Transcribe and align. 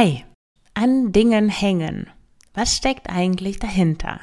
Hi, 0.00 0.24
an 0.74 1.10
Dingen 1.10 1.48
hängen. 1.48 2.06
Was 2.54 2.76
steckt 2.76 3.10
eigentlich 3.10 3.58
dahinter? 3.58 4.20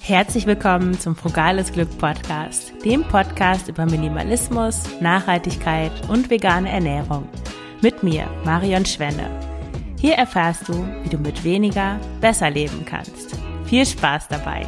Herzlich 0.00 0.46
willkommen 0.46 0.98
zum 0.98 1.14
Frugales 1.14 1.72
Glück 1.72 1.98
Podcast, 1.98 2.72
dem 2.82 3.04
Podcast 3.04 3.68
über 3.68 3.84
Minimalismus, 3.84 4.84
Nachhaltigkeit 5.02 5.92
und 6.08 6.30
vegane 6.30 6.70
Ernährung. 6.70 7.28
Mit 7.82 8.02
mir, 8.02 8.26
Marion 8.46 8.86
Schwenne. 8.86 9.28
Hier 10.00 10.14
erfährst 10.14 10.66
du, 10.70 10.88
wie 11.02 11.10
du 11.10 11.18
mit 11.18 11.44
weniger 11.44 12.00
besser 12.22 12.48
leben 12.48 12.86
kannst. 12.86 13.38
Viel 13.66 13.84
Spaß 13.84 14.28
dabei! 14.28 14.66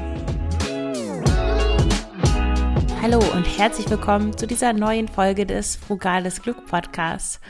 Hallo 3.03 3.19
und 3.33 3.45
herzlich 3.45 3.89
willkommen 3.89 4.37
zu 4.37 4.47
dieser 4.47 4.75
neuen 4.75 5.09
Folge 5.09 5.47
des 5.47 5.75
Frugales 5.75 6.43
Glück 6.43 6.67
Podcasts. 6.67 7.41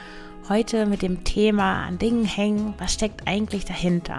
Heute 0.48 0.86
mit 0.86 1.02
dem 1.02 1.24
Thema 1.24 1.84
an 1.84 1.98
Dingen 1.98 2.24
hängen, 2.24 2.74
was 2.78 2.94
steckt 2.94 3.26
eigentlich 3.26 3.64
dahinter? 3.64 4.18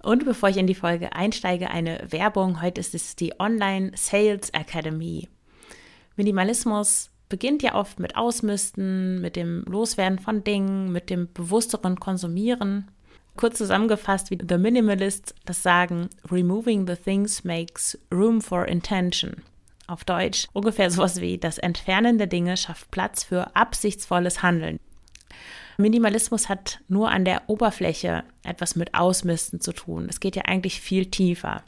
Und 0.00 0.24
bevor 0.24 0.48
ich 0.48 0.58
in 0.58 0.68
die 0.68 0.76
Folge 0.76 1.12
einsteige, 1.12 1.70
eine 1.70 2.06
Werbung. 2.10 2.62
Heute 2.62 2.80
ist 2.80 2.94
es 2.94 3.16
die 3.16 3.40
Online 3.40 3.90
Sales 3.96 4.50
Academy. 4.50 5.28
Minimalismus 6.14 7.10
beginnt 7.28 7.64
ja 7.64 7.74
oft 7.74 7.98
mit 7.98 8.16
Ausmisten, 8.16 9.20
mit 9.20 9.34
dem 9.34 9.64
Loswerden 9.66 10.20
von 10.20 10.44
Dingen, 10.44 10.92
mit 10.92 11.10
dem 11.10 11.32
bewussteren 11.32 11.98
Konsumieren. 11.98 12.92
Kurz 13.36 13.58
zusammengefasst, 13.58 14.30
wie 14.30 14.38
The 14.48 14.56
Minimalists 14.56 15.34
das 15.46 15.64
sagen, 15.64 16.10
Removing 16.30 16.86
the 16.86 16.94
things 16.94 17.42
makes 17.42 17.98
room 18.12 18.40
for 18.40 18.66
intention. 18.66 19.42
Auf 19.86 20.04
Deutsch 20.04 20.46
ungefähr 20.52 20.90
sowas 20.90 21.20
wie 21.20 21.38
das 21.38 21.58
Entfernen 21.58 22.18
der 22.18 22.26
Dinge 22.26 22.56
schafft 22.56 22.90
Platz 22.90 23.24
für 23.24 23.54
absichtsvolles 23.56 24.42
Handeln. 24.42 24.78
Minimalismus 25.78 26.48
hat 26.48 26.80
nur 26.88 27.10
an 27.10 27.24
der 27.24 27.42
Oberfläche 27.48 28.24
etwas 28.44 28.76
mit 28.76 28.94
Ausmisten 28.94 29.60
zu 29.60 29.72
tun. 29.72 30.06
Es 30.08 30.20
geht 30.20 30.36
ja 30.36 30.42
eigentlich 30.42 30.80
viel 30.80 31.06
tiefer. 31.06 31.62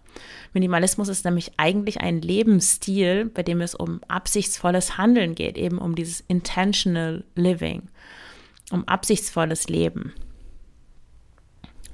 Minimalismus 0.53 1.09
ist 1.09 1.25
nämlich 1.25 1.53
eigentlich 1.57 2.01
ein 2.01 2.21
Lebensstil, 2.21 3.27
bei 3.27 3.43
dem 3.43 3.61
es 3.61 3.75
um 3.75 4.01
absichtsvolles 4.09 4.99
Handeln 4.99 5.35
geht, 5.35 5.57
eben 5.57 5.79
um 5.79 5.95
dieses 5.95 6.21
intentional 6.21 7.25
living, 7.35 7.89
um 8.71 8.87
absichtsvolles 8.87 9.69
Leben. 9.69 10.13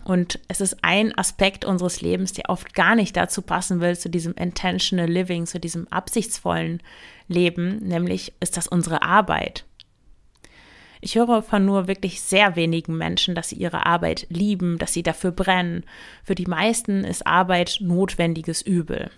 Und 0.05 0.41
es 0.49 0.61
ist 0.61 0.79
ein 0.83 1.17
Aspekt 1.17 1.65
unseres 1.65 2.01
Lebens, 2.01 2.33
der 2.33 2.49
oft 2.49 2.75
gar 2.75 2.95
nicht 2.95 3.17
dazu 3.17 3.43
passen 3.43 3.81
will, 3.81 3.97
zu 3.97 4.09
diesem 4.09 4.35
intentional 4.35 5.09
living, 5.09 5.47
zu 5.47 5.61
diesem 5.61 5.87
absichtsvollen 5.89 6.83
Leben, 7.29 7.79
nämlich 7.79 8.33
ist 8.41 8.57
das 8.57 8.67
unsere 8.67 9.03
Arbeit. 9.03 9.65
Ich 11.03 11.15
höre 11.15 11.43
von 11.43 11.65
nur 11.65 11.87
wirklich 11.87 12.21
sehr 12.21 12.57
wenigen 12.57 12.97
Menschen, 12.97 13.35
dass 13.35 13.51
sie 13.51 13.57
ihre 13.57 13.87
Arbeit 13.87 14.27
lieben, 14.29 14.79
dass 14.79 14.93
sie 14.93 15.03
dafür 15.03 15.31
brennen. 15.31 15.85
Für 16.25 16.35
die 16.35 16.47
meisten 16.47 17.05
ist 17.05 17.27
Arbeit 17.27 17.79
notwendiges 17.81 18.61
Übel 18.61 19.11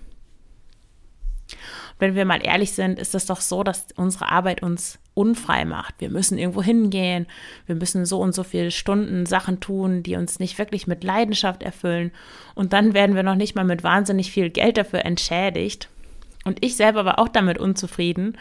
wenn 2.03 2.17
wir 2.17 2.25
mal 2.25 2.45
ehrlich 2.45 2.73
sind, 2.73 2.99
ist 2.99 3.15
es 3.15 3.27
doch 3.27 3.41
so, 3.41 3.63
dass 3.63 3.87
unsere 3.95 4.31
Arbeit 4.31 4.63
uns 4.63 4.99
unfrei 5.15 5.65
macht. 5.65 5.97
Wir 5.99 6.11
müssen 6.11 6.39
irgendwo 6.39 6.63
hingehen, 6.63 7.27
wir 7.67 7.75
müssen 7.75 8.07
so 8.07 8.21
und 8.21 8.35
so 8.35 8.43
viele 8.43 8.71
Stunden 8.71 9.27
Sachen 9.27 9.61
tun, 9.61 10.03
die 10.03 10.17
uns 10.17 10.39
nicht 10.39 10.59
wirklich 10.59 10.87
mit 10.87 11.05
Leidenschaft 11.05 11.63
erfüllen. 11.63 12.13
Und 12.55 12.73
dann 12.73 12.95
werden 12.95 13.15
wir 13.17 13.23
noch 13.23 13.35
nicht 13.35 13.55
mal 13.55 13.65
mit 13.65 13.83
wahnsinnig 13.83 14.33
viel 14.33 14.51
Geld 14.51 14.77
dafür 14.77 15.05
entschädigt. 15.05 15.89
Und 16.45 16.65
ich 16.65 16.77
selber 16.77 17.05
war 17.05 17.19
auch 17.19 17.29
damit 17.29 17.59
unzufrieden, 17.59 18.37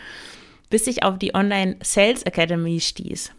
bis 0.70 0.88
ich 0.88 1.04
auf 1.04 1.20
die 1.20 1.36
Online 1.36 1.78
Sales 1.82 2.24
Academy 2.24 2.80
stieß. 2.80 3.32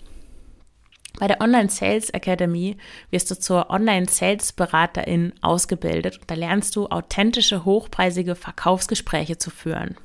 Bei 1.18 1.26
der 1.28 1.40
Online 1.40 1.68
Sales 1.68 2.10
Academy 2.10 2.76
wirst 3.10 3.30
du 3.30 3.38
zur 3.38 3.70
Online 3.70 4.06
Sales 4.08 4.52
Beraterin 4.52 5.32
ausgebildet 5.40 6.18
und 6.18 6.30
da 6.30 6.34
lernst 6.34 6.74
du 6.76 6.88
authentische, 6.88 7.64
hochpreisige 7.64 8.34
Verkaufsgespräche 8.34 9.38
zu 9.38 9.50
führen. 9.50 9.96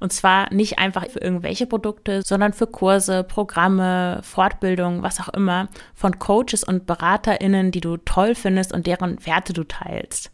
Und 0.00 0.12
zwar 0.12 0.52
nicht 0.52 0.78
einfach 0.78 1.06
für 1.08 1.20
irgendwelche 1.20 1.66
Produkte, 1.66 2.22
sondern 2.24 2.52
für 2.52 2.66
Kurse, 2.66 3.24
Programme, 3.24 4.20
Fortbildungen, 4.22 5.02
was 5.02 5.20
auch 5.20 5.28
immer, 5.30 5.68
von 5.94 6.18
Coaches 6.18 6.64
und 6.64 6.86
BeraterInnen, 6.86 7.70
die 7.72 7.80
du 7.80 7.96
toll 7.96 8.34
findest 8.34 8.72
und 8.72 8.86
deren 8.86 9.24
Werte 9.26 9.52
du 9.52 9.64
teilst. 9.64 10.30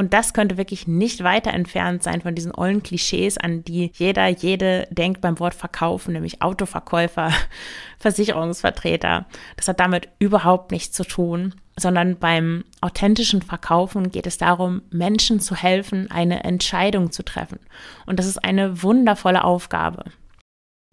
Und 0.00 0.14
das 0.14 0.32
könnte 0.32 0.56
wirklich 0.56 0.88
nicht 0.88 1.22
weiter 1.24 1.52
entfernt 1.52 2.02
sein 2.02 2.22
von 2.22 2.34
diesen 2.34 2.54
ollen 2.54 2.82
Klischees, 2.82 3.36
an 3.36 3.64
die 3.64 3.92
jeder, 3.94 4.28
jede 4.28 4.88
denkt 4.90 5.20
beim 5.20 5.38
Wort 5.38 5.52
verkaufen, 5.52 6.14
nämlich 6.14 6.40
Autoverkäufer, 6.40 7.30
Versicherungsvertreter. 7.98 9.26
Das 9.56 9.68
hat 9.68 9.78
damit 9.78 10.08
überhaupt 10.18 10.70
nichts 10.70 10.96
zu 10.96 11.04
tun, 11.04 11.54
sondern 11.78 12.16
beim 12.16 12.64
authentischen 12.80 13.42
Verkaufen 13.42 14.10
geht 14.10 14.26
es 14.26 14.38
darum, 14.38 14.80
Menschen 14.88 15.38
zu 15.38 15.54
helfen, 15.54 16.10
eine 16.10 16.44
Entscheidung 16.44 17.12
zu 17.12 17.22
treffen. 17.22 17.58
Und 18.06 18.18
das 18.18 18.24
ist 18.24 18.42
eine 18.42 18.82
wundervolle 18.82 19.44
Aufgabe. 19.44 20.04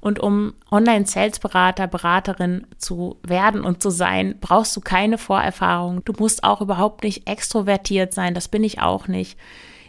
Und 0.02 0.20
um 0.20 0.54
Online-Sales-Berater, 0.70 1.88
Beraterin 1.88 2.68
zu 2.78 3.18
werden 3.24 3.62
und 3.62 3.82
zu 3.82 3.90
sein, 3.90 4.36
brauchst 4.40 4.76
du 4.76 4.82
keine 4.82 5.18
Vorerfahrung. 5.18 6.06
Du 6.06 6.14
musst 6.18 6.44
auch 6.44 6.62
überhaupt 6.62 7.04
nicht 7.04 7.28
extrovertiert 7.28 8.14
sein, 8.14 8.34
das 8.34 8.48
bin 8.48 8.64
ich 8.64 8.80
auch 8.80 9.08
nicht. 9.08 9.38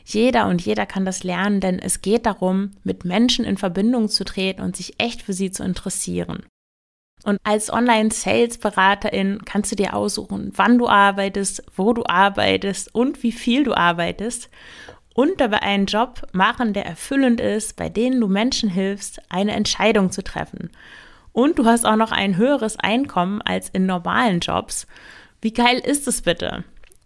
Jeder 0.05 0.47
und 0.47 0.65
jeder 0.65 0.87
kann 0.87 1.05
das 1.05 1.23
lernen, 1.23 1.61
denn 1.61 1.79
es 1.79 2.01
geht 2.01 2.25
darum, 2.25 2.71
mit 2.83 3.05
Menschen 3.05 3.45
in 3.45 3.59
Verbindung 3.59 4.09
zu 4.09 4.25
treten 4.25 4.63
und 4.63 4.75
sich 4.75 4.95
echt 4.99 5.21
für 5.21 5.35
sie 5.35 5.51
zu 5.51 5.63
interessieren. 5.63 6.47
Und 7.25 7.39
als 7.43 7.71
Online-Sales-Beraterin 7.71 9.43
kannst 9.45 9.73
du 9.73 9.77
dir 9.77 9.95
aussuchen, 9.95 10.53
wann 10.55 10.79
du 10.79 10.89
arbeitest, 10.89 11.63
wo 11.77 11.93
du 11.93 12.05
arbeitest 12.07 12.95
und 12.95 13.23
wie 13.23 13.33
viel 13.33 13.65
du 13.65 13.75
arbeitest 13.75 14.49
und 15.19 15.41
dabei 15.41 15.63
einen 15.63 15.87
Job 15.87 16.23
machen, 16.31 16.75
der 16.75 16.87
erfüllend 16.87 17.41
ist, 17.41 17.75
bei 17.75 17.89
denen 17.89 18.21
du 18.21 18.29
Menschen 18.29 18.71
hilfst, 18.71 19.21
eine 19.29 19.51
Entscheidung 19.51 20.13
zu 20.13 20.23
treffen. 20.23 20.71
Und 21.33 21.59
du 21.59 21.65
hast 21.65 21.85
auch 21.85 21.97
noch 21.97 22.13
ein 22.13 22.37
höheres 22.37 22.79
Einkommen 22.79 23.43
als 23.43 23.69
in 23.69 23.85
normalen 23.85 24.39
Jobs. 24.39 24.87
Wie 25.41 25.53
geil 25.53 25.83
ist 25.85 26.07
es 26.07 26.23
bitte? 26.23 26.63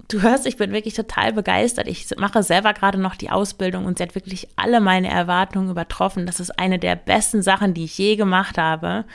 Du 0.09 0.21
hörst, 0.21 0.47
ich 0.47 0.59
bin 0.59 0.73
wirklich 0.73 0.93
total 0.93 1.33
begeistert. 1.33 1.89
Ich 1.89 2.07
mache 2.19 2.43
selber 2.43 2.75
gerade 2.75 2.99
noch 2.99 3.17
die 3.17 3.31
Ausbildung 3.31 3.87
und 3.87 3.97
sie 3.97 4.05
hat 4.05 4.15
wirklich 4.15 4.47
alle 4.57 4.83
meine 4.83 5.09
Erwartungen 5.09 5.71
übertroffen. 5.71 6.27
Das 6.27 6.39
ist 6.39 6.59
eine 6.59 6.79
der 6.79 6.97
besten 6.97 7.41
Sachen, 7.41 7.73
die 7.73 7.85
ich 7.85 7.97
je 7.97 8.17
gemacht 8.17 8.59
habe. 8.59 9.07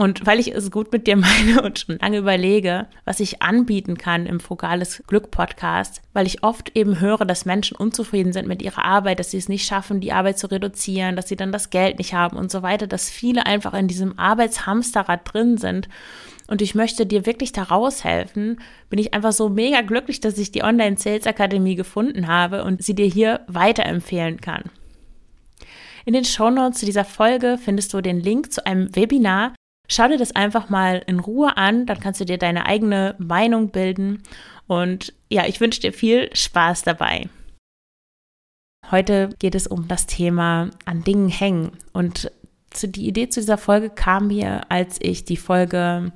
Und 0.00 0.24
weil 0.26 0.38
ich 0.38 0.54
es 0.54 0.70
gut 0.70 0.92
mit 0.92 1.08
dir 1.08 1.16
meine 1.16 1.60
und 1.64 1.80
schon 1.80 1.98
lange 1.98 2.18
überlege, 2.18 2.86
was 3.04 3.18
ich 3.18 3.42
anbieten 3.42 3.98
kann 3.98 4.26
im 4.26 4.38
Frugales 4.38 5.02
Glück 5.08 5.32
Podcast, 5.32 6.00
weil 6.12 6.24
ich 6.24 6.44
oft 6.44 6.76
eben 6.76 7.00
höre, 7.00 7.24
dass 7.24 7.44
Menschen 7.44 7.76
unzufrieden 7.76 8.32
sind 8.32 8.46
mit 8.46 8.62
ihrer 8.62 8.84
Arbeit, 8.84 9.18
dass 9.18 9.32
sie 9.32 9.38
es 9.38 9.48
nicht 9.48 9.66
schaffen, 9.66 10.00
die 10.00 10.12
Arbeit 10.12 10.38
zu 10.38 10.46
reduzieren, 10.46 11.16
dass 11.16 11.28
sie 11.28 11.34
dann 11.34 11.50
das 11.50 11.70
Geld 11.70 11.98
nicht 11.98 12.14
haben 12.14 12.36
und 12.36 12.48
so 12.52 12.62
weiter, 12.62 12.86
dass 12.86 13.10
viele 13.10 13.44
einfach 13.44 13.74
in 13.74 13.88
diesem 13.88 14.16
Arbeitshamsterrad 14.16 15.32
drin 15.32 15.58
sind. 15.58 15.88
Und 16.46 16.62
ich 16.62 16.76
möchte 16.76 17.04
dir 17.04 17.26
wirklich 17.26 17.50
da 17.50 17.64
raushelfen. 17.64 18.60
Bin 18.90 19.00
ich 19.00 19.14
einfach 19.14 19.32
so 19.32 19.48
mega 19.48 19.80
glücklich, 19.80 20.20
dass 20.20 20.38
ich 20.38 20.52
die 20.52 20.62
Online 20.62 20.96
Sales 20.96 21.26
Akademie 21.26 21.74
gefunden 21.74 22.28
habe 22.28 22.62
und 22.62 22.84
sie 22.84 22.94
dir 22.94 23.06
hier 23.06 23.40
weiterempfehlen 23.48 24.40
kann. 24.40 24.62
In 26.06 26.14
den 26.14 26.24
Shownotes 26.24 26.78
zu 26.78 26.86
dieser 26.86 27.04
Folge 27.04 27.58
findest 27.62 27.92
du 27.92 28.00
den 28.00 28.20
Link 28.20 28.50
zu 28.52 28.64
einem 28.64 28.94
Webinar, 28.96 29.52
Schau 29.90 30.08
dir 30.08 30.18
das 30.18 30.36
einfach 30.36 30.68
mal 30.68 31.02
in 31.06 31.18
Ruhe 31.18 31.56
an, 31.56 31.86
dann 31.86 31.98
kannst 31.98 32.20
du 32.20 32.26
dir 32.26 32.38
deine 32.38 32.66
eigene 32.66 33.14
Meinung 33.18 33.70
bilden. 33.70 34.22
Und 34.66 35.14
ja, 35.30 35.46
ich 35.46 35.60
wünsche 35.60 35.80
dir 35.80 35.92
viel 35.92 36.34
Spaß 36.34 36.82
dabei. 36.82 37.28
Heute 38.90 39.30
geht 39.38 39.54
es 39.54 39.66
um 39.66 39.88
das 39.88 40.06
Thema 40.06 40.70
an 40.84 41.04
Dingen 41.04 41.28
hängen. 41.28 41.72
Und 41.92 42.30
die 42.82 43.08
Idee 43.08 43.28
zu 43.28 43.40
dieser 43.40 43.58
Folge 43.58 43.90
kam 43.90 44.28
mir, 44.28 44.70
als 44.70 44.98
ich 45.00 45.24
die 45.24 45.36
Folge 45.36 46.12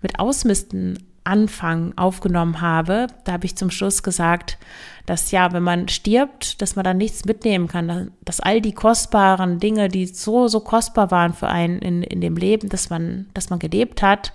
mit 0.00 0.18
Ausmisten 0.18 0.98
Anfang 1.24 1.92
aufgenommen 1.96 2.60
habe. 2.60 3.06
Da 3.24 3.32
habe 3.32 3.46
ich 3.46 3.56
zum 3.56 3.70
Schluss 3.70 4.02
gesagt, 4.02 4.58
dass 5.06 5.30
ja, 5.30 5.52
wenn 5.52 5.62
man 5.62 5.88
stirbt, 5.88 6.60
dass 6.62 6.76
man 6.76 6.84
dann 6.84 6.96
nichts 6.96 7.24
mitnehmen 7.24 7.68
kann, 7.68 8.12
dass 8.24 8.40
all 8.40 8.60
die 8.60 8.72
kostbaren 8.72 9.58
Dinge, 9.58 9.88
die 9.88 10.06
so, 10.06 10.48
so 10.48 10.60
kostbar 10.60 11.10
waren 11.10 11.34
für 11.34 11.48
einen 11.48 11.78
in, 11.80 12.02
in 12.02 12.20
dem 12.20 12.36
Leben, 12.36 12.68
dass 12.68 12.90
man, 12.90 13.26
dass 13.34 13.50
man 13.50 13.58
gelebt 13.58 14.02
hat, 14.02 14.32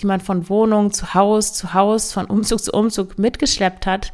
die 0.00 0.06
man 0.06 0.20
von 0.20 0.48
Wohnung 0.48 0.92
zu 0.92 1.14
Haus 1.14 1.52
zu 1.52 1.74
Haus, 1.74 2.12
von 2.12 2.26
Umzug 2.26 2.60
zu 2.60 2.72
Umzug 2.72 3.18
mitgeschleppt 3.18 3.86
hat, 3.86 4.12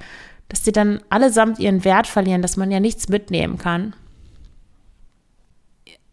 dass 0.49 0.63
die 0.63 0.73
dann 0.73 1.01
allesamt 1.11 1.59
ihren 1.59 1.85
Wert 1.85 2.07
verlieren, 2.07 2.43
dass 2.43 2.57
man 2.57 2.71
ja 2.71 2.81
nichts 2.81 3.09
mitnehmen 3.09 3.59
kann. 3.59 3.95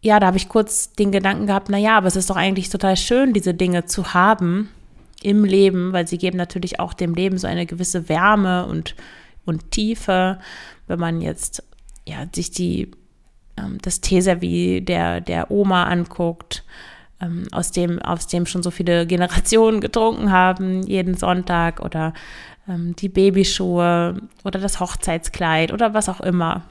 Ja, 0.02 0.20
da 0.20 0.28
habe 0.28 0.36
ich 0.36 0.48
kurz 0.48 0.92
den 0.92 1.10
Gedanken 1.10 1.46
gehabt, 1.46 1.68
na 1.68 1.78
ja, 1.78 1.96
aber 1.96 2.06
es 2.06 2.16
ist 2.16 2.30
doch 2.30 2.36
eigentlich 2.36 2.70
total 2.70 2.96
schön, 2.96 3.32
diese 3.32 3.54
Dinge 3.54 3.86
zu 3.86 4.14
haben 4.14 4.68
im 5.26 5.44
Leben, 5.44 5.92
weil 5.92 6.06
sie 6.06 6.18
geben 6.18 6.38
natürlich 6.38 6.80
auch 6.80 6.94
dem 6.94 7.14
Leben 7.14 7.36
so 7.38 7.46
eine 7.46 7.66
gewisse 7.66 8.08
Wärme 8.08 8.66
und 8.66 8.94
und 9.46 9.70
Tiefe. 9.70 10.38
Wenn 10.86 10.98
man 11.00 11.20
jetzt 11.22 11.62
ja, 12.06 12.26
sich 12.32 12.50
die, 12.50 12.90
ähm, 13.56 13.78
das 13.80 14.00
Teeservie 14.00 14.82
der, 14.82 15.20
der 15.20 15.50
Oma 15.50 15.84
anguckt, 15.84 16.64
ähm, 17.20 17.46
aus, 17.52 17.72
dem, 17.72 18.00
aus 18.00 18.26
dem 18.26 18.44
schon 18.44 18.62
so 18.62 18.70
viele 18.70 19.06
Generationen 19.06 19.80
getrunken 19.80 20.30
haben, 20.30 20.82
jeden 20.82 21.16
Sonntag 21.16 21.80
oder 21.80 22.12
ähm, 22.68 22.94
die 22.96 23.08
Babyschuhe 23.08 24.20
oder 24.44 24.60
das 24.60 24.80
Hochzeitskleid 24.80 25.72
oder 25.72 25.94
was 25.94 26.08
auch 26.08 26.20
immer. 26.20 26.64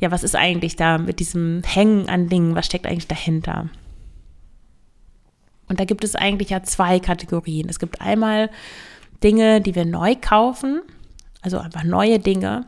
Ja, 0.00 0.12
was 0.12 0.22
ist 0.22 0.36
eigentlich 0.36 0.76
da 0.76 0.98
mit 0.98 1.18
diesem 1.18 1.62
Hängen 1.64 2.08
an 2.08 2.28
Dingen? 2.28 2.54
Was 2.54 2.66
steckt 2.66 2.86
eigentlich 2.86 3.08
dahinter? 3.08 3.68
Und 5.68 5.80
da 5.80 5.84
gibt 5.84 6.04
es 6.04 6.14
eigentlich 6.14 6.50
ja 6.50 6.62
zwei 6.62 6.98
Kategorien. 6.98 7.68
Es 7.68 7.78
gibt 7.78 8.00
einmal 8.00 8.50
Dinge, 9.22 9.60
die 9.60 9.74
wir 9.74 9.84
neu 9.84 10.14
kaufen, 10.20 10.80
also 11.42 11.58
einfach 11.58 11.84
neue 11.84 12.18
Dinge. 12.18 12.66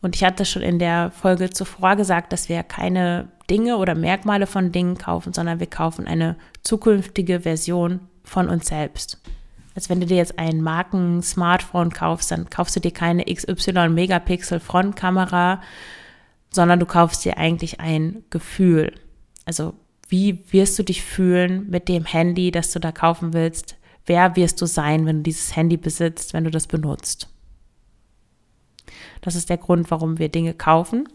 Und 0.00 0.16
ich 0.16 0.24
hatte 0.24 0.44
schon 0.44 0.62
in 0.62 0.78
der 0.78 1.12
Folge 1.12 1.50
zuvor 1.50 1.96
gesagt, 1.96 2.32
dass 2.32 2.48
wir 2.48 2.62
keine 2.64 3.28
Dinge 3.48 3.76
oder 3.76 3.94
Merkmale 3.94 4.46
von 4.46 4.72
Dingen 4.72 4.98
kaufen, 4.98 5.32
sondern 5.32 5.60
wir 5.60 5.68
kaufen 5.68 6.06
eine 6.06 6.36
zukünftige 6.62 7.40
Version 7.40 8.00
von 8.24 8.48
uns 8.48 8.66
selbst. 8.66 9.20
Als 9.74 9.88
wenn 9.88 10.00
du 10.00 10.06
dir 10.06 10.18
jetzt 10.18 10.38
ein 10.38 10.60
Marken-Smartphone 10.60 11.88
kaufst, 11.90 12.30
dann 12.30 12.50
kaufst 12.50 12.76
du 12.76 12.80
dir 12.80 12.90
keine 12.90 13.24
XY-Megapixel-Frontkamera, 13.24 15.62
sondern 16.50 16.78
du 16.80 16.86
kaufst 16.86 17.24
dir 17.24 17.38
eigentlich 17.38 17.80
ein 17.80 18.22
Gefühl. 18.28 18.92
Also 19.46 19.72
wie 20.12 20.44
wirst 20.52 20.78
du 20.78 20.82
dich 20.82 21.02
fühlen 21.02 21.70
mit 21.70 21.88
dem 21.88 22.04
Handy, 22.04 22.50
das 22.50 22.70
du 22.70 22.78
da 22.78 22.92
kaufen 22.92 23.32
willst? 23.32 23.76
Wer 24.04 24.36
wirst 24.36 24.60
du 24.60 24.66
sein, 24.66 25.06
wenn 25.06 25.16
du 25.16 25.22
dieses 25.22 25.56
Handy 25.56 25.78
besitzt, 25.78 26.34
wenn 26.34 26.44
du 26.44 26.50
das 26.50 26.66
benutzt? 26.66 27.28
Das 29.22 29.36
ist 29.36 29.48
der 29.48 29.56
Grund, 29.56 29.90
warum 29.90 30.18
wir 30.18 30.28
Dinge 30.28 30.52
kaufen. 30.52 31.08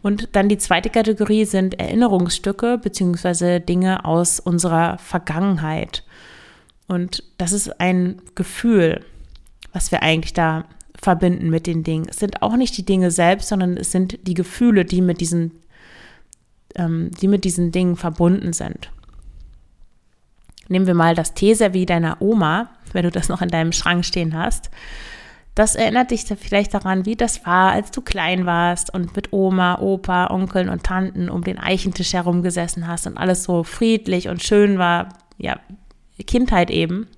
Und 0.00 0.30
dann 0.32 0.48
die 0.48 0.56
zweite 0.56 0.88
Kategorie 0.88 1.44
sind 1.44 1.78
Erinnerungsstücke 1.78 2.78
beziehungsweise 2.78 3.60
Dinge 3.60 4.06
aus 4.06 4.40
unserer 4.40 4.96
Vergangenheit. 4.96 6.04
Und 6.86 7.22
das 7.36 7.52
ist 7.52 7.82
ein 7.82 8.22
Gefühl, 8.34 9.04
was 9.74 9.92
wir 9.92 10.02
eigentlich 10.02 10.32
da 10.32 10.64
verbinden 10.98 11.50
mit 11.50 11.66
den 11.66 11.84
Dingen. 11.84 12.06
Es 12.08 12.16
sind 12.16 12.40
auch 12.40 12.56
nicht 12.56 12.78
die 12.78 12.86
Dinge 12.86 13.10
selbst, 13.10 13.48
sondern 13.48 13.76
es 13.76 13.92
sind 13.92 14.26
die 14.26 14.34
Gefühle, 14.34 14.86
die 14.86 15.02
mit 15.02 15.20
diesen 15.20 15.52
ähm, 16.74 17.10
die 17.20 17.28
mit 17.28 17.44
diesen 17.44 17.72
Dingen 17.72 17.96
verbunden 17.96 18.52
sind. 18.52 18.90
Nehmen 20.68 20.86
wir 20.86 20.94
mal 20.94 21.14
das 21.14 21.34
Teeservie 21.34 21.86
deiner 21.86 22.20
Oma, 22.20 22.70
wenn 22.92 23.04
du 23.04 23.10
das 23.10 23.28
noch 23.28 23.42
in 23.42 23.48
deinem 23.48 23.72
Schrank 23.72 24.04
stehen 24.04 24.36
hast. 24.36 24.70
Das 25.54 25.74
erinnert 25.74 26.12
dich 26.12 26.22
vielleicht 26.22 26.72
daran, 26.72 27.04
wie 27.04 27.16
das 27.16 27.44
war, 27.44 27.72
als 27.72 27.90
du 27.90 28.00
klein 28.00 28.46
warst 28.46 28.94
und 28.94 29.16
mit 29.16 29.32
Oma, 29.32 29.80
Opa, 29.80 30.28
Onkeln 30.30 30.68
und 30.68 30.84
Tanten 30.84 31.28
um 31.28 31.42
den 31.42 31.58
Eichentisch 31.58 32.12
herum 32.12 32.42
gesessen 32.42 32.86
hast 32.86 33.08
und 33.08 33.18
alles 33.18 33.42
so 33.42 33.64
friedlich 33.64 34.28
und 34.28 34.40
schön 34.40 34.78
war. 34.78 35.08
Ja, 35.36 35.58
Kindheit 36.26 36.70
eben. 36.70 37.08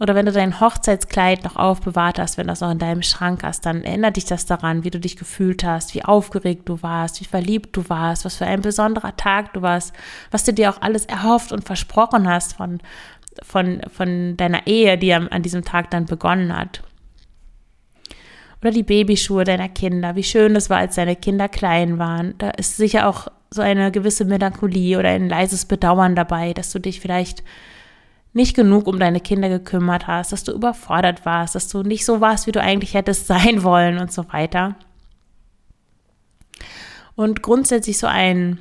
Oder 0.00 0.14
wenn 0.14 0.26
du 0.26 0.32
dein 0.32 0.60
Hochzeitskleid 0.60 1.42
noch 1.42 1.56
aufbewahrt 1.56 2.20
hast, 2.20 2.38
wenn 2.38 2.46
das 2.46 2.60
noch 2.60 2.70
in 2.70 2.78
deinem 2.78 3.02
Schrank 3.02 3.42
hast, 3.42 3.66
dann 3.66 3.82
erinnert 3.82 4.16
dich 4.16 4.26
das 4.26 4.46
daran, 4.46 4.84
wie 4.84 4.90
du 4.90 5.00
dich 5.00 5.16
gefühlt 5.16 5.64
hast, 5.64 5.92
wie 5.94 6.04
aufgeregt 6.04 6.68
du 6.68 6.82
warst, 6.82 7.20
wie 7.20 7.24
verliebt 7.24 7.76
du 7.76 7.88
warst, 7.88 8.24
was 8.24 8.36
für 8.36 8.46
ein 8.46 8.62
besonderer 8.62 9.16
Tag 9.16 9.54
du 9.54 9.62
warst, 9.62 9.92
was 10.30 10.44
du 10.44 10.52
dir 10.52 10.70
auch 10.70 10.80
alles 10.82 11.04
erhofft 11.06 11.50
und 11.50 11.64
versprochen 11.64 12.28
hast 12.28 12.54
von, 12.54 12.78
von, 13.42 13.80
von 13.92 14.36
deiner 14.36 14.68
Ehe, 14.68 14.98
die 14.98 15.12
an 15.12 15.42
diesem 15.42 15.64
Tag 15.64 15.90
dann 15.90 16.06
begonnen 16.06 16.56
hat. 16.56 16.82
Oder 18.60 18.70
die 18.70 18.84
Babyschuhe 18.84 19.44
deiner 19.44 19.68
Kinder, 19.68 20.14
wie 20.14 20.24
schön 20.24 20.54
es 20.54 20.70
war, 20.70 20.78
als 20.78 20.94
deine 20.94 21.16
Kinder 21.16 21.48
klein 21.48 21.98
waren. 21.98 22.34
Da 22.38 22.50
ist 22.50 22.76
sicher 22.76 23.08
auch 23.08 23.28
so 23.50 23.62
eine 23.62 23.90
gewisse 23.90 24.24
Melancholie 24.24 24.98
oder 24.98 25.10
ein 25.10 25.28
leises 25.28 25.64
Bedauern 25.64 26.14
dabei, 26.14 26.52
dass 26.52 26.72
du 26.72 26.78
dich 26.78 27.00
vielleicht 27.00 27.42
nicht 28.38 28.56
genug 28.56 28.86
um 28.86 28.98
deine 28.98 29.20
Kinder 29.20 29.48
gekümmert 29.48 30.06
hast, 30.06 30.32
dass 30.32 30.44
du 30.44 30.52
überfordert 30.52 31.26
warst, 31.26 31.54
dass 31.54 31.68
du 31.68 31.82
nicht 31.82 32.04
so 32.06 32.20
warst, 32.22 32.46
wie 32.46 32.52
du 32.52 32.62
eigentlich 32.62 32.94
hättest 32.94 33.26
sein 33.26 33.62
wollen 33.62 33.98
und 33.98 34.10
so 34.12 34.32
weiter. 34.32 34.76
Und 37.16 37.42
grundsätzlich 37.42 37.98
so 37.98 38.06
ein 38.06 38.60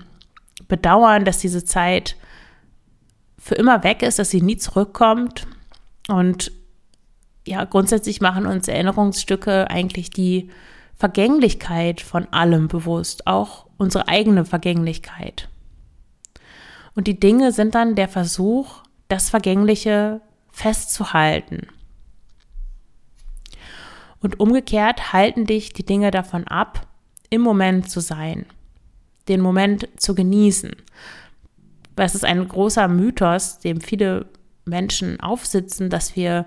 Bedauern, 0.68 1.26
dass 1.26 1.38
diese 1.38 1.64
Zeit 1.64 2.16
für 3.38 3.54
immer 3.54 3.84
weg 3.84 4.02
ist, 4.02 4.18
dass 4.18 4.32
sie 4.32 4.42
nie 4.42 4.58
zurückkommt. 4.58 5.48
Und 6.10 6.52
ja, 7.46 7.64
grundsätzlich 7.64 8.20
machen 8.20 8.48
uns 8.48 8.68
Erinnerungsstücke 8.68 9.70
eigentlich 9.70 10.10
die 10.10 10.50
Vergänglichkeit 10.96 12.02
von 12.02 12.28
allem 12.34 12.68
bewusst, 12.68 13.28
auch 13.28 13.68
unsere 13.78 14.08
eigene 14.08 14.44
Vergänglichkeit. 14.44 15.50
Und 16.96 17.06
die 17.06 17.20
Dinge 17.20 17.52
sind 17.52 17.76
dann 17.76 17.94
der 17.94 18.08
Versuch, 18.08 18.82
das 19.08 19.30
Vergängliche 19.30 20.22
festzuhalten. 20.52 21.68
Und 24.22 24.40
umgekehrt 24.40 25.14
halten 25.14 25.46
dich 25.46 25.74
die 25.74 25.86
Dinge 25.86 26.12
davon 26.12 26.48
ab, 26.48 26.88
im 27.30 27.42
Moment 27.42 27.90
zu 27.90 28.00
sein, 28.00 28.46
den 29.28 29.42
Moment 29.42 29.88
zu 29.98 30.16
genießen. 30.16 30.76
Es 31.96 32.16
ist 32.16 32.26
ein 32.26 32.48
großer 32.48 32.88
Mythos, 32.88 33.60
dem 33.60 33.82
viele 33.82 34.28
Menschen 34.66 35.20
aufsitzen, 35.20 35.90
dass 35.90 36.16
wir 36.16 36.46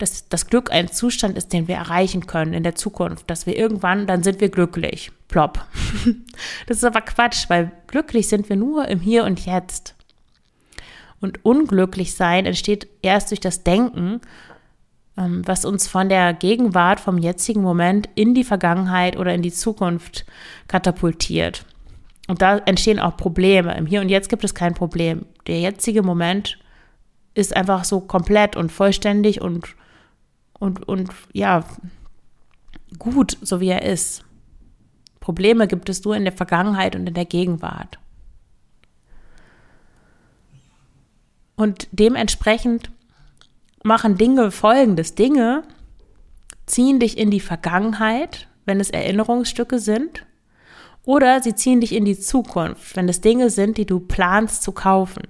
dass 0.00 0.28
das 0.28 0.46
Glück 0.46 0.72
ein 0.72 0.88
Zustand 0.88 1.36
ist, 1.36 1.52
den 1.52 1.68
wir 1.68 1.76
erreichen 1.76 2.26
können 2.26 2.54
in 2.54 2.62
der 2.62 2.74
Zukunft, 2.74 3.28
dass 3.28 3.46
wir 3.46 3.56
irgendwann, 3.56 4.06
dann 4.06 4.22
sind 4.22 4.40
wir 4.40 4.48
glücklich. 4.48 5.12
Plopp. 5.28 5.64
Das 6.66 6.78
ist 6.78 6.84
aber 6.84 7.02
Quatsch, 7.02 7.48
weil 7.48 7.70
glücklich 7.86 8.28
sind 8.28 8.48
wir 8.48 8.56
nur 8.56 8.88
im 8.88 9.00
Hier 9.00 9.24
und 9.24 9.44
Jetzt. 9.44 9.94
Und 11.20 11.44
unglücklich 11.44 12.14
sein 12.14 12.46
entsteht 12.46 12.88
erst 13.02 13.30
durch 13.30 13.40
das 13.40 13.62
Denken, 13.62 14.20
ähm, 15.16 15.42
was 15.46 15.64
uns 15.64 15.86
von 15.86 16.08
der 16.08 16.32
Gegenwart, 16.32 17.00
vom 17.00 17.18
jetzigen 17.18 17.62
Moment 17.62 18.08
in 18.14 18.34
die 18.34 18.44
Vergangenheit 18.44 19.16
oder 19.16 19.34
in 19.34 19.42
die 19.42 19.52
Zukunft 19.52 20.24
katapultiert. 20.66 21.66
Und 22.28 22.42
da 22.42 22.58
entstehen 22.58 23.00
auch 23.00 23.16
Probleme. 23.16 23.76
Im 23.76 23.86
Hier 23.86 24.00
und 24.00 24.08
Jetzt 24.08 24.28
gibt 24.28 24.44
es 24.44 24.54
kein 24.54 24.74
Problem. 24.74 25.26
Der 25.46 25.60
jetzige 25.60 26.02
Moment 26.02 26.58
ist 27.34 27.54
einfach 27.54 27.84
so 27.84 28.00
komplett 28.00 28.56
und 28.56 28.70
vollständig 28.70 29.40
und, 29.40 29.74
und, 30.58 30.88
und 30.88 31.10
ja, 31.32 31.64
gut, 32.98 33.36
so 33.42 33.60
wie 33.60 33.68
er 33.68 33.82
ist. 33.82 34.24
Probleme 35.20 35.66
gibt 35.66 35.88
es 35.88 36.04
nur 36.04 36.16
in 36.16 36.24
der 36.24 36.32
Vergangenheit 36.32 36.96
und 36.96 37.06
in 37.06 37.14
der 37.14 37.24
Gegenwart. 37.24 37.98
Und 41.60 41.88
dementsprechend 41.92 42.90
machen 43.82 44.16
Dinge 44.16 44.50
folgendes. 44.50 45.14
Dinge 45.14 45.62
ziehen 46.64 46.98
dich 46.98 47.18
in 47.18 47.30
die 47.30 47.38
Vergangenheit, 47.38 48.48
wenn 48.64 48.80
es 48.80 48.88
Erinnerungsstücke 48.88 49.78
sind, 49.78 50.24
oder 51.04 51.42
sie 51.42 51.54
ziehen 51.54 51.82
dich 51.82 51.94
in 51.94 52.06
die 52.06 52.18
Zukunft, 52.18 52.96
wenn 52.96 53.10
es 53.10 53.20
Dinge 53.20 53.50
sind, 53.50 53.76
die 53.76 53.84
du 53.84 54.00
planst 54.00 54.62
zu 54.62 54.72
kaufen. 54.72 55.24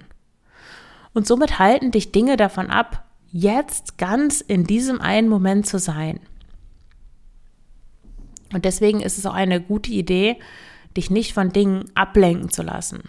Und 1.13 1.27
somit 1.27 1.59
halten 1.59 1.91
dich 1.91 2.13
Dinge 2.13 2.37
davon 2.37 2.69
ab, 2.69 3.03
jetzt 3.33 3.97
ganz 3.97 4.39
in 4.39 4.63
diesem 4.63 5.01
einen 5.01 5.27
Moment 5.27 5.65
zu 5.65 5.79
sein. 5.79 6.21
Und 8.53 8.63
deswegen 8.63 9.01
ist 9.01 9.17
es 9.17 9.25
auch 9.25 9.33
eine 9.33 9.59
gute 9.59 9.91
Idee, 9.91 10.37
dich 10.95 11.09
nicht 11.09 11.33
von 11.33 11.51
Dingen 11.51 11.91
ablenken 11.93 12.49
zu 12.49 12.63
lassen 12.63 13.03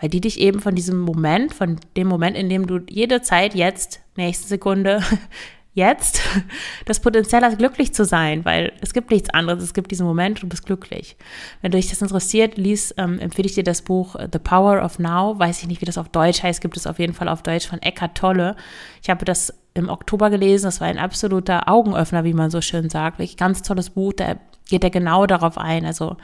weil 0.00 0.08
die 0.08 0.20
dich 0.20 0.40
eben 0.40 0.60
von 0.60 0.74
diesem 0.74 0.98
Moment, 1.00 1.54
von 1.54 1.76
dem 1.96 2.08
Moment, 2.08 2.36
in 2.36 2.48
dem 2.48 2.66
du 2.66 2.80
jede 2.88 3.22
Zeit 3.22 3.54
jetzt, 3.54 4.00
nächste 4.16 4.48
Sekunde, 4.48 5.02
jetzt 5.74 6.20
das 6.84 7.00
Potenzial 7.00 7.42
hast, 7.42 7.58
glücklich 7.58 7.94
zu 7.94 8.04
sein, 8.04 8.44
weil 8.44 8.72
es 8.80 8.92
gibt 8.92 9.10
nichts 9.10 9.30
anderes. 9.30 9.62
Es 9.62 9.74
gibt 9.74 9.90
diesen 9.90 10.06
Moment, 10.06 10.42
du 10.42 10.48
bist 10.48 10.66
glücklich. 10.66 11.16
Wenn 11.62 11.72
dich 11.72 11.88
das 11.88 12.02
interessiert, 12.02 12.58
lies, 12.58 12.94
ähm, 12.98 13.18
empfehle 13.18 13.46
ich 13.46 13.54
dir 13.54 13.64
das 13.64 13.82
Buch 13.82 14.16
äh, 14.16 14.28
The 14.30 14.38
Power 14.38 14.84
of 14.84 14.98
Now. 14.98 15.38
Weiß 15.38 15.62
ich 15.62 15.68
nicht, 15.68 15.80
wie 15.80 15.86
das 15.86 15.98
auf 15.98 16.08
Deutsch 16.08 16.42
heißt, 16.42 16.60
gibt 16.60 16.76
es 16.76 16.86
auf 16.86 16.98
jeden 16.98 17.14
Fall 17.14 17.28
auf 17.28 17.42
Deutsch 17.42 17.68
von 17.68 17.80
Eckhart 17.80 18.16
Tolle. 18.16 18.56
Ich 19.02 19.08
habe 19.08 19.24
das 19.24 19.54
im 19.74 19.88
Oktober 19.88 20.28
gelesen. 20.30 20.64
Das 20.64 20.80
war 20.80 20.88
ein 20.88 20.98
absoluter 20.98 21.68
Augenöffner, 21.68 22.24
wie 22.24 22.34
man 22.34 22.50
so 22.50 22.60
schön 22.60 22.90
sagt. 22.90 23.18
Wirklich 23.18 23.36
ganz 23.36 23.62
tolles 23.62 23.90
Buch. 23.90 24.12
Da 24.12 24.36
geht 24.68 24.84
er 24.84 24.90
genau 24.90 25.26
darauf 25.26 25.56
ein. 25.56 25.86
Also 25.86 26.16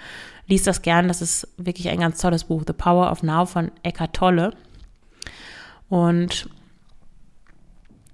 lies 0.47 0.65
das 0.65 0.83
gern, 0.83 1.09
das 1.09 1.23
ist 1.23 1.49
wirklich 1.57 1.89
ein 1.89 2.01
ganz 2.01 2.21
tolles 2.21 2.45
Buch, 2.45 2.63
The 2.67 2.73
Power 2.73 3.11
of 3.11 3.23
Now 3.23 3.47
von 3.47 3.71
Eckhart 3.83 4.15
Tolle. 4.15 4.55
Und 5.89 6.49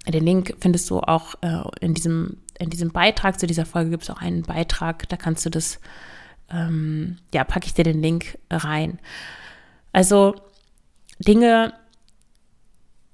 den 0.09 0.25
Link 0.25 0.57
findest 0.61 0.89
du 0.91 1.01
auch 1.01 1.35
äh, 1.43 1.63
in, 1.81 1.95
diesem, 1.95 2.39
in 2.59 2.71
diesem 2.71 2.91
Beitrag 2.91 3.39
zu 3.39 3.47
dieser 3.47 3.67
Folge 3.67 3.91
gibt 3.91 4.05
es 4.05 4.11
auch 4.11 4.21
einen 4.21 4.43
Beitrag, 4.43 5.09
da 5.09 5.17
kannst 5.17 5.45
du 5.47 5.51
das, 5.51 5.81
ähm, 6.51 7.19
ja, 7.33 7.45
packe 7.45 7.67
ich 7.67 7.75
dir 7.75 7.85
den 7.85 8.03
Link 8.03 8.39
rein. 8.51 8.99
Also 9.93 10.35
Dinge, 11.19 11.75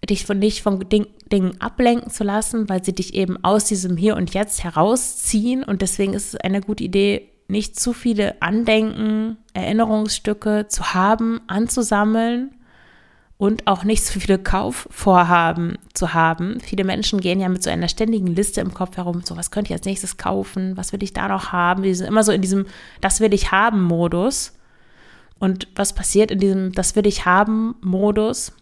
dich 0.08 0.25
von 0.25 0.38
nicht 0.38 0.62
von 0.62 0.88
Ding, 0.88 1.06
Dingen 1.32 1.61
ablenken 1.61 2.11
zu 2.11 2.23
lassen, 2.23 2.68
weil 2.68 2.85
sie 2.85 2.92
dich 2.92 3.14
eben 3.14 3.42
aus 3.42 3.64
diesem 3.64 3.96
Hier 3.96 4.16
und 4.16 4.35
Jetzt 4.35 4.62
herausziehen. 4.62 5.64
Und 5.64 5.82
deswegen 5.82 6.14
ist 6.14 6.35
es 6.35 6.40
eine 6.40 6.61
gute 6.61 6.85
Idee, 6.85 7.28
nicht 7.49 7.79
zu 7.79 7.93
viele 7.93 8.41
Andenken, 8.43 9.37
Erinnerungsstücke 9.55 10.67
zu 10.69 10.95
haben, 10.95 11.41
anzusammeln 11.47 12.50
und 13.38 13.67
auch 13.67 13.85
nicht 13.85 14.05
zu 14.05 14.19
viele 14.19 14.38
Kaufvorhaben 14.38 15.76
zu 15.93 16.15
haben. 16.15 16.59
Viele 16.61 16.85
Menschen 16.85 17.21
gehen 17.21 17.41
ja 17.41 17.49
mit 17.49 17.62
so 17.62 17.71
einer 17.71 17.88
ständigen 17.88 18.29
Liste 18.29 18.61
im 18.61 18.73
Kopf 18.73 18.97
herum, 18.97 19.23
so 19.25 19.37
was 19.37 19.50
könnte 19.50 19.73
ich 19.73 19.79
als 19.79 19.87
nächstes 19.87 20.17
kaufen, 20.17 20.76
was 20.76 20.93
will 20.93 21.03
ich 21.03 21.12
da 21.12 21.29
noch 21.29 21.53
haben. 21.53 21.83
Die 21.83 21.95
sind 21.95 22.07
immer 22.07 22.25
so 22.25 22.33
in 22.33 22.43
diesem 22.43 22.67
Das 23.00 23.21
will 23.21 23.35
ich 23.35 23.53
haben 23.53 23.83
Modus. 23.83 24.55
Und 25.38 25.69
was 25.75 25.95
passiert 25.95 26.31
in 26.31 26.38
diesem 26.38 26.73
Das 26.73 26.97
will 26.97 27.07
ich 27.07 27.26
haben 27.26 27.75
Modus? 27.83 28.53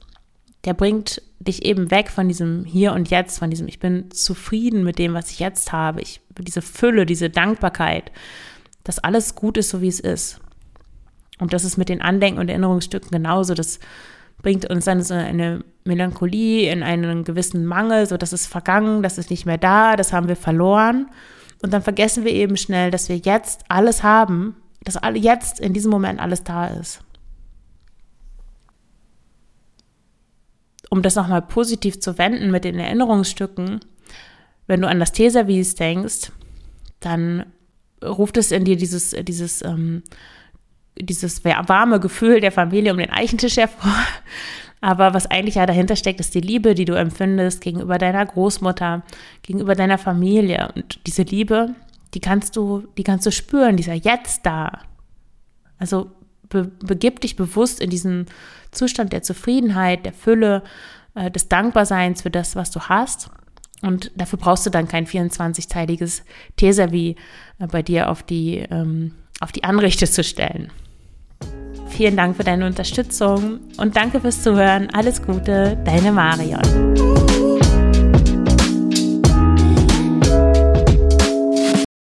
Der 0.65 0.75
bringt 0.75 1.23
dich 1.39 1.65
eben 1.65 1.91
weg 1.91 2.11
von 2.11 2.27
diesem 2.27 2.65
Hier 2.65 2.95
und 2.95 3.11
Jetzt, 3.11 3.39
von 3.39 3.51
diesem 3.51 3.69
Ich 3.69 3.79
bin 3.79 4.11
zufrieden 4.11 4.83
mit 4.83 4.99
dem, 4.99 5.15
was 5.15 5.31
ich 5.31 5.39
jetzt 5.39 5.73
habe. 5.73 6.01
Ich, 6.01 6.21
diese 6.39 6.63
Fülle, 6.63 7.07
diese 7.07 7.31
Dankbarkeit, 7.31 8.11
dass 8.85 8.99
alles 8.99 9.35
gut 9.35 9.57
ist, 9.57 9.71
so 9.71 9.81
wie 9.81 9.89
es 9.89 10.01
ist. 10.01 10.41
Und 11.41 11.53
das 11.53 11.65
ist 11.65 11.77
mit 11.77 11.89
den 11.89 12.01
Andenken 12.01 12.39
und 12.39 12.49
Erinnerungsstücken 12.49 13.11
genauso. 13.11 13.55
Das 13.55 13.81
bringt 14.43 14.71
uns 14.71 14.85
dann 14.85 15.03
so 15.03 15.15
eine 15.15 15.65
Melancholie, 15.85 16.71
in 16.71 16.83
einen 16.83 17.25
gewissen 17.25 17.67
Mangel, 17.67 18.07
so 18.07 18.17
das 18.17 18.33
ist 18.33 18.47
vergangen, 18.47 19.03
das 19.03 19.19
ist 19.19 19.31
nicht 19.31 19.47
mehr 19.47 19.59
da, 19.59 19.97
das 19.97 20.13
haben 20.13 20.29
wir 20.29 20.37
verloren. 20.37 21.09
Und 21.63 21.73
dann 21.73 21.83
vergessen 21.83 22.25
wir 22.25 22.33
eben 22.33 22.57
schnell, 22.57 22.91
dass 22.91 23.09
wir 23.09 23.17
jetzt 23.17 23.65
alles 23.69 24.03
haben, 24.03 24.57
dass 24.85 24.99
alle 24.99 25.19
jetzt 25.19 25.61
in 25.61 25.73
diesem 25.73 25.91
Moment 25.91 26.21
alles 26.21 26.45
da 26.45 26.67
ist. 26.67 27.01
Um 30.91 31.01
das 31.03 31.17
nochmal 31.17 31.43
positiv 31.43 32.01
zu 32.01 32.19
wenden 32.19 32.51
mit 32.51 32.65
den 32.65 32.79
Erinnerungsstücken, 32.79 33.81
wenn 34.67 34.83
du 34.83 34.89
an 34.89 35.01
das 35.01 35.13
Teservice 35.13 35.75
denkst, 35.75 36.31
dann 37.01 37.47
ruft 38.05 38.37
es 38.37 38.53
in 38.53 38.65
dir 38.65 38.77
dieses, 38.77 39.11
dieses 39.11 39.63
ähm, 39.63 40.03
dieses 41.01 41.45
warme 41.45 42.01
Gefühl 42.01 42.41
der 42.41 42.53
Familie 42.53 42.93
um 42.93 42.99
den 42.99 43.11
Eichentisch 43.11 43.57
hervor. 43.57 43.93
Aber 44.81 45.15
was 45.15 45.27
eigentlich 45.27 45.55
ja 45.55 45.65
dahinter 45.65 45.97
steckt, 45.97 46.21
ist 46.21 46.35
die 46.35 46.41
Liebe, 46.41 46.75
die 46.75 46.85
du 46.85 46.93
empfindest 46.93 47.63
gegenüber 47.63 47.97
deiner 47.97 48.25
Großmutter, 48.27 49.03
gegenüber 49.43 49.75
deiner 49.75 49.97
Familie. 49.97 50.71
Und 50.75 51.01
diese 51.07 51.23
Liebe, 51.23 51.75
die 52.13 52.21
kannst 52.21 52.55
du, 52.57 52.87
die 52.99 53.03
kannst 53.03 53.25
du 53.25 53.33
spüren, 53.33 53.77
die 53.77 53.81
ist 53.81 53.87
ja 53.87 53.95
jetzt 53.95 54.45
da. 54.45 54.81
Also 55.79 56.11
be, 56.51 56.71
begib 56.85 57.21
dich 57.21 57.35
bewusst 57.35 57.81
in 57.81 57.89
diesen 57.89 58.27
Zustand 58.73 59.13
der 59.15 59.23
Zufriedenheit, 59.23 60.05
der 60.05 60.13
Fülle, 60.13 60.63
äh, 61.15 61.31
des 61.31 61.49
Dankbarseins 61.49 62.21
für 62.21 62.31
das, 62.31 62.55
was 62.55 62.71
du 62.71 62.81
hast. 62.81 63.31
Und 63.85 64.11
dafür 64.17 64.39
brauchst 64.39 64.65
du 64.67 64.71
dann 64.71 64.89
kein 64.89 65.07
24-teiliges 65.07 66.23
Teservi 66.57 67.17
äh, 67.59 67.67
bei 67.67 67.83
dir 67.83 68.11
auf 68.11 68.23
die, 68.23 68.65
ähm, 68.71 69.13
auf 69.41 69.53
die 69.53 69.65
Anrichte 69.65 70.07
zu 70.07 70.25
stellen. 70.25 70.71
Vielen 71.89 72.17
Dank 72.17 72.37
für 72.37 72.45
deine 72.45 72.67
Unterstützung 72.67 73.61
und 73.77 73.97
danke 73.97 74.21
fürs 74.21 74.43
Zuhören. 74.43 74.89
Alles 74.93 75.23
Gute, 75.23 75.79
deine 75.85 76.11
Marion. 76.11 77.24